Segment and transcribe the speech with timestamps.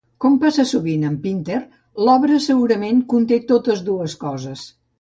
[0.23, 1.59] Com passa sovint amb Pinter,
[2.09, 4.69] l'obra segurament conté totes dues coses.